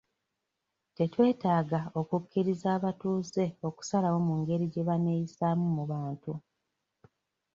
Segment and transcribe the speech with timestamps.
[0.95, 6.33] Tetwetaaga okukkiriza abatuuze okusalawo ku ngeri gye baneeyisaamu mu bantu.